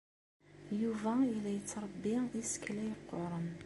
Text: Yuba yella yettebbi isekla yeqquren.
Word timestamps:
Yuba 0.81 1.13
yella 1.29 1.51
yettebbi 1.53 2.13
isekla 2.41 2.83
yeqquren. 2.89 3.47